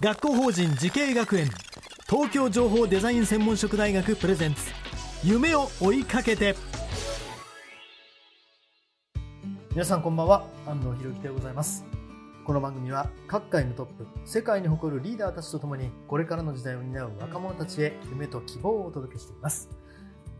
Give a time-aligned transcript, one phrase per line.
[0.00, 1.50] 学校法人慈恵学園。
[2.08, 4.60] 東京情報デザイン専門職大学プレゼンツ。
[5.24, 6.54] 夢を追いかけて。
[9.72, 10.46] 皆さんこんばんは。
[10.68, 11.84] 安藤博樹でございます。
[12.44, 19.68] この番組は各界のトップ世界に誇るリーダーたちとともにこれからの時代を担う若者たちへ夢と希望をお届けしています。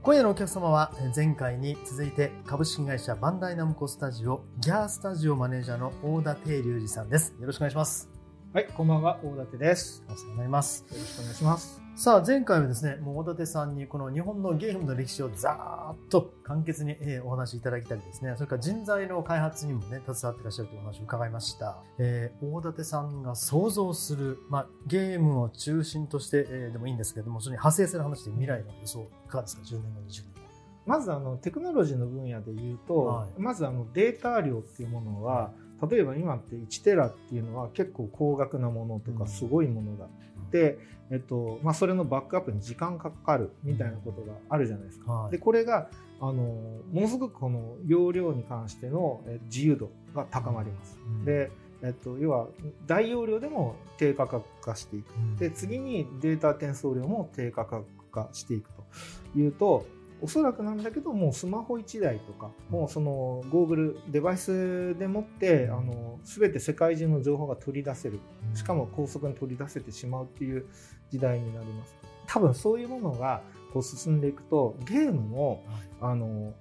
[0.00, 7.34] 今夜のお客様は前回に続いて株式会社バンダイナムコスタジオギャースタジオマネージャーの大田定隆二さんです。
[7.38, 8.11] よろしくお願いします。
[8.54, 10.04] はい、こんばんは、大館です。
[10.10, 10.84] お世話になります。
[10.90, 11.80] よろしくお願いします。
[11.96, 18.34] さあ前回はですねもう大館さんにこの日本のゲームの歴史をざーっと簡潔にえーお話しいただきたりですね。
[18.36, 30.42] それから人材の開発にもね携わっていらっしゃるというお話を伺いました、えー大館さんが想像する、まあ、ゲームを中心として、えーでもいいんですけれどもそれに派生する話で未来の予想いかがですか？10年後20年後。
[30.84, 33.40] まずあのテクノロジーの分野で言うと、はい。
[33.40, 35.52] まずあのデータ量っていうものは、
[35.88, 40.06] 例えば今って1テラっていうのは結構高額なものとうんかすごいものだ。
[40.50, 40.78] で、
[41.10, 45.12] えっとまあ、それのバックアップに時間かかるみたいなことがあるじゃないですか。
[45.12, 45.88] はいでこれが
[46.20, 50.98] あのものすごくこの容量に関してのえ自由度が高まります。
[51.04, 51.50] うんで、
[51.82, 52.46] えっと、要は
[52.86, 55.12] 大容量でも低価格化していく。
[55.38, 59.84] で次にデータ転送量も低価格化していくというと
[60.22, 68.20] おそらくなんだけどもうスマホ1台とかもうそのゴーグルデバイスでもってあの全て世界中の情報が取り出せる。
[68.54, 70.66] しかも高速に取り出せてしまうっていう
[71.10, 71.96] 時代になります。
[72.26, 75.64] 多分そういうものがこう進んでいくとゲームも
[76.00, 76.54] あの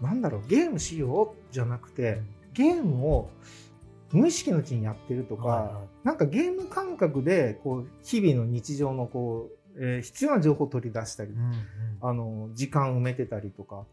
[0.00, 2.22] なんだろうゲームしようじゃなくて
[2.54, 3.30] ゲームを
[4.12, 11.52] 無意識のうちにやってるとか、なんかゲーム感覚でこう日々の日常のこう、えー必要な情報を取り出したり、うんうん。
[12.00, 13.84] あの時間埋めてたりとか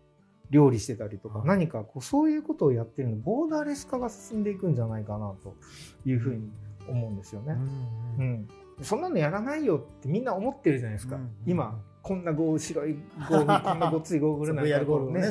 [0.49, 1.47] 料理してたりとか、はい。
[1.47, 5.55] 何かこうそういうことをやってるのボーダーレス化が進んでいくんじゃないかなと
[6.05, 6.49] いうふうに
[6.87, 7.53] 思うんですよね。
[7.53, 8.47] うんうん
[8.77, 8.83] うん。
[8.83, 11.31] そんなのやらないよってみんな思ってるじゃないですか、うんうん。
[11.45, 12.93] 今こんなゴー白い
[13.29, 15.21] ゴーグルこんなごっついゴーグルなんかゴールをね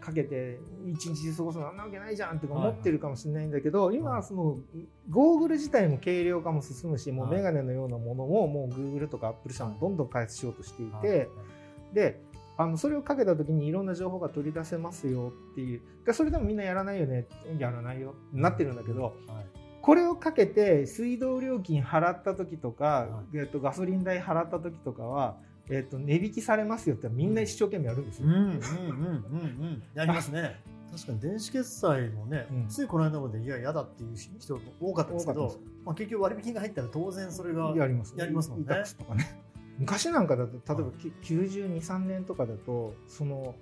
[0.00, 4.58] かけて一日過ごすのあんなわけないじゃんって思ってるかもしれないんだけど、今はその
[5.08, 11.28] ゴーグル自体も軽量化も進むしもうはいメガネのようなものももう Google とか Apple 社もどんどん開発しようとしていて、はい。
[11.94, 12.20] で
[12.58, 17.26] あのそれをかけた時にいろんな情報が取り出せますよっていうでそれでもみんなやらないよね
[17.58, 19.14] やらないよなってるんだけどはい。
[19.82, 25.38] これをかけて水道料金払った時とか、はえっとガソリン代払った時とかは、
[25.70, 28.26] えっと値引きされますよってみんな一生懸命やるんですよ。
[28.26, 29.82] うんうんうんうんうん。
[29.94, 30.60] やりますね。
[30.92, 32.68] 確かに電子決済もね、うん。
[32.68, 38.66] ついこの間までいや嫌だっていう人多かったですけどまあ、結局割引が入ったら当然それがやりますやりますもんね。
[38.68, 39.40] e-tax とかね。
[39.78, 41.12] 昔なんかだと例えばはい。
[41.22, 43.54] 923年とかだとその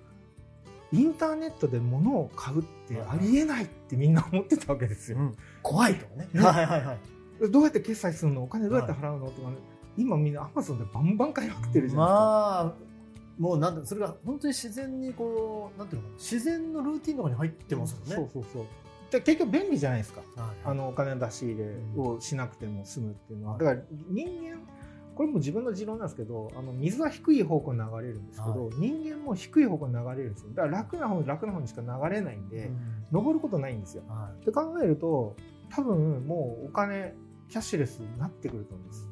[0.90, 5.18] インターネットで物を買うってありえないってみんな思ってたわけですよ。
[5.18, 5.34] うん。
[5.62, 6.28] 怖いとかね。
[6.32, 6.40] ね。
[6.40, 7.50] はいはいはい。
[7.50, 8.42] どうやって決済するの？
[8.42, 9.26] お金どうやって払うの？
[9.30, 9.56] とかね
[9.98, 12.72] 今みんなアマゾンでバンバン買いまくってるじゃないまあ
[13.38, 18.14] もうなんだそれが本当に自然にこうなんていうの自然のルーティンの中に入ってますよね。
[18.16, 18.66] そうそうそう。
[19.10, 20.20] で結局便利じゃないですか。
[20.36, 23.58] はいあのお金出し入れをしなくても済むっていうのは。
[23.58, 24.58] だから人間
[25.14, 30.50] これも自分の持論なんですけどあの水は低い方向に流れるんですけど、は人間も低い方向に流れるんですよ。
[30.54, 32.78] だから楽な方楽な方にしか流れないんで、うん。
[33.12, 34.02] 登ることないんですよ。
[34.08, 34.42] はい。
[34.42, 35.36] って考えると
[35.70, 37.14] 多分もうお金
[37.48, 39.08] キャッシュレスになってくると思うんです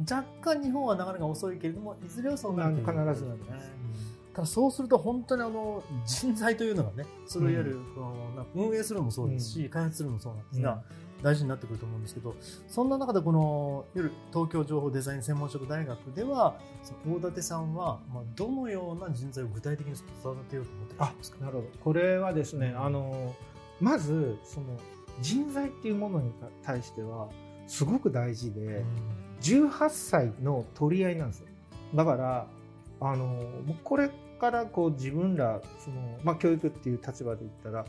[0.00, 3.24] 若干日本は流れが遅いけれどもいずれはそうなる必ずなるんで
[3.60, 3.72] す。
[4.34, 7.78] ただそうすると本当にあの人材というのがねそれをいわゆる
[8.54, 10.82] 運営するのもそうですし、開発するのもそうなんですが、
[11.22, 12.34] 大事になってくると思うんですけど
[12.66, 16.56] そんな中でこのいわゆる東京情報デザイン専門職大学では
[17.06, 21.38] 大館さんは、まあ、どのような人材を具体的に育てようと思ってらっしゃあいますか？
[21.40, 21.68] なるほど。
[21.82, 23.34] これはですねあの
[23.80, 24.66] まずその
[25.20, 26.32] 人材っていうものに
[26.62, 27.28] 対しては
[27.68, 28.84] すごく大事で、
[29.44, 31.46] 18歳の取り合いなんですよ。
[31.94, 32.46] だから
[33.00, 33.40] あの
[33.84, 34.10] これ
[34.40, 37.84] からこう自分らその、まあ、教育っていう立場で言ったら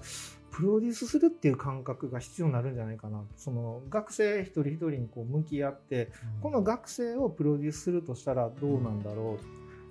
[0.52, 3.24] プロデュースするっていう感覚が必要になるんじゃないかな。
[3.38, 6.12] その学生一人一人にこう向き合って
[6.42, 9.46] この学生をプロデュースするとしたらどうなんだろう、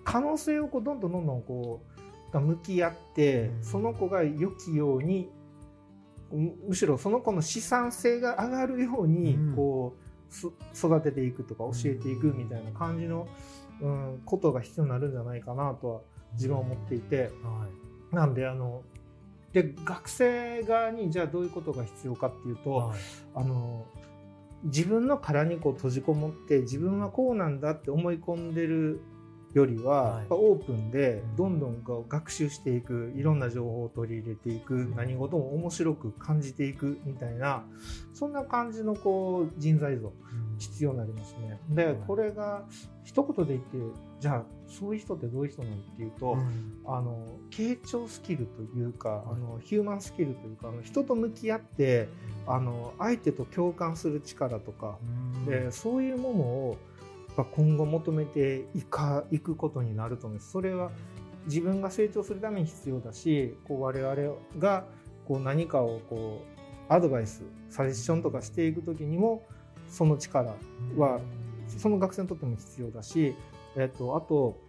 [0.05, 1.82] 可能性をこうどんどんどんどんこ
[2.32, 5.31] う向き合ってその子が良きように
[6.32, 9.56] むむしろその子の資産性が上がるようにうん。
[9.56, 10.13] こう、す
[10.75, 13.29] 育てていくとか教えていくみたいな感じの、
[13.81, 16.01] うん、ことが必要になるんじゃないかなとは
[16.35, 17.31] 自分は思っていて。
[17.43, 17.67] は
[18.13, 18.15] い。
[18.15, 18.83] なんであの
[19.53, 22.99] で学生側にじゃあどういうことが必要かっていうと、はい。
[23.35, 23.87] あの
[24.65, 29.01] 自分の殻にこう閉じこもって自分はこうなんだって思い込んでる
[29.55, 30.27] よりは、はい。
[30.31, 31.37] オープンでうん。
[31.37, 37.65] どんどん学習していくいろんな情報を取り入れていく何事も面白く感じていくみたいな
[38.12, 40.12] そんな感じのこう人材像
[40.59, 41.61] 必要になりますね。
[41.71, 42.65] でこれが
[43.05, 46.75] 一言で言ってじゃあそういう人ってどういう人なのっていうと、うん。
[46.87, 49.25] あの傾聴スキルというか、はい。
[49.33, 52.09] あのヒューマンスキルというかあの人と向き合って
[52.47, 54.99] あの相手と共感する力とか、
[55.37, 55.47] うん。
[55.47, 56.79] でそういうものを
[57.37, 60.53] やっぱ今後求めていかいくことになると思います。
[60.53, 60.91] それは
[61.47, 64.85] 自分が成長するために必要だしこう我々が
[65.27, 66.43] こう何かをこ
[66.89, 69.43] うアドバイスサジェッションとかしていく時にも
[69.89, 70.55] その力
[70.97, 71.21] は
[71.67, 73.35] その学生にとっても必要だし、
[73.77, 74.61] えっと、あと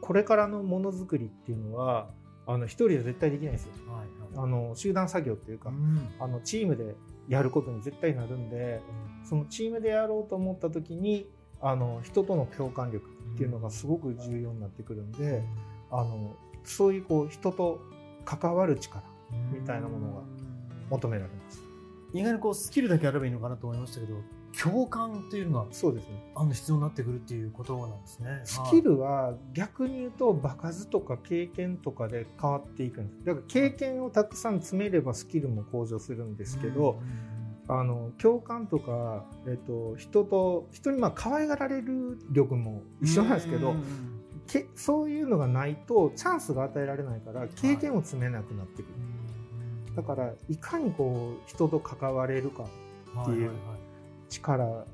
[0.00, 2.08] これからのものづくりっていうのは
[2.46, 3.72] あの一人で絶対できないんですよ。
[3.92, 6.94] はいはいあの集団作業っていうか、うんあのチームで
[7.28, 8.80] やることに絶対なるんで
[9.24, 11.28] そのチームでやろうと思った時に
[11.62, 15.42] あの人との共感力っていうのがすごく重要になってくるんで、
[15.90, 17.80] あのそういうこう人と
[18.24, 19.02] 関わる力
[19.52, 20.22] みたいなものが
[20.90, 21.60] 求められます。
[22.12, 24.16] 意外にこうスキルだけあればいいのかなと思いましたけど
[24.60, 26.32] 共感っていうのがそうですね。
[26.34, 28.40] あの必要になってくるっていうことなんですね。
[28.44, 33.24] スキルは逆に言うと場数とか経験とかで変わっていくんです。
[33.24, 37.00] だから経験をたくさん詰めればスキルも向上するんですけど、
[37.72, 43.74] あの共感とか、えっと、人と人にまあ可愛がられる力も一緒なんですけど、
[44.48, 52.64] けそういうのがないとチャンスが与えられないから経験を詰めなくなってくる、だからいかにこう人と関われるか
[53.22, 53.52] っていう
[54.28, 54.84] 力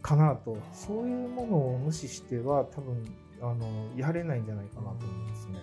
[0.00, 0.56] かなと。
[0.72, 5.58] そういうものを無視しては多分あのやれないんじゃないかなと思いますね。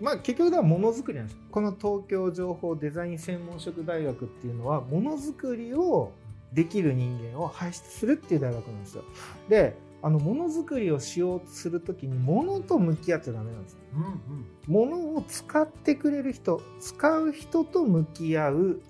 [0.00, 6.12] まあ結局ではものづくりなんですこの東京情報デザイン専門職大学っていうのはものづくりを
[6.52, 9.04] できる人間を輩出するっていう大学なんですよ。
[9.48, 13.78] であのものづくりをしようとするときにものと向き合っちゃダメなんですよ。
[13.94, 18.80] うんうんものを使ってくれる人使う人と向き合う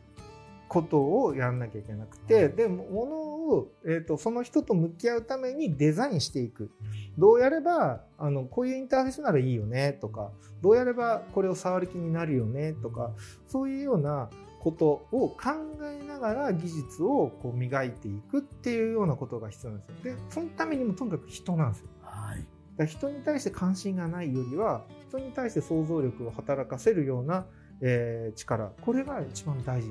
[0.71, 2.53] ことをやらなきゃいけなくて、はい。
[2.53, 3.17] でもの
[3.57, 6.71] を、えー、とその人と向き合うためにデザインしていく。
[7.19, 10.31] どうやればあのこういうインターフェースならいいよねとか
[10.63, 13.11] どうやればこれを触る気になるよねとか
[13.49, 14.31] そういうような
[14.61, 15.37] ことを考
[15.83, 20.15] えながら技術をこう磨いていくっていうようなことが必要なんですよ。
[20.15, 21.89] でそのためにもとにかく人なんですよ。
[22.03, 22.47] はい。
[22.77, 27.47] だ人に対して関心がないよりは人に対して想像力を働かせるような、
[27.81, 28.71] えー力。
[28.83, 29.89] これが一番大事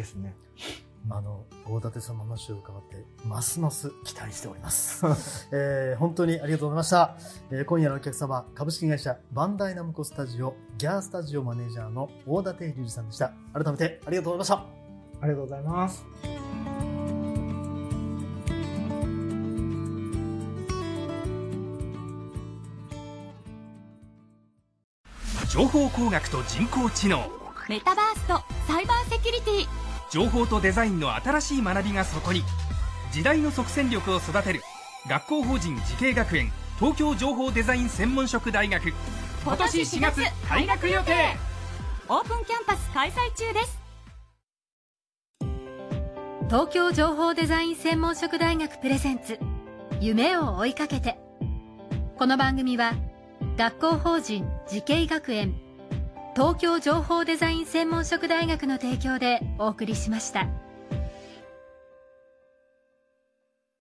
[0.00, 0.34] ですね。
[1.08, 5.02] あの大舘さんの話を伺ってますます期待しております、
[5.50, 7.16] えー本当にありがとうございました、
[7.50, 13.32] えー今夜のお客様株式会社バンダイナムコスタジオギャースタジオマネージャーの大舘隆二さんでした。
[13.54, 14.80] 改めてありがとうございました。
[15.22, 16.04] ありがとうございます。
[25.48, 27.18] 情報工学と人工知能。
[27.70, 28.34] メタバースと
[28.66, 32.42] サイバーセキュリティ情報とデザインの新しい学びがそこに。
[33.12, 34.60] 時代の即戦力を育てる。
[35.08, 36.52] 学校法人慈恵学園。
[36.80, 38.92] 東京情報デザイン専門職大学。
[39.44, 41.36] 今年4月開学予定。
[42.08, 43.80] オープンキャンパス開催中です。
[46.48, 49.38] 東京情報デザイン専門職大学プレゼンツ。
[50.00, 51.20] 夢を追いかけて。
[52.18, 52.94] この番組は
[53.56, 55.54] 学校法人慈恵学園
[56.34, 60.46] 東京情報デザイン専門職大学の提供でお送りしました。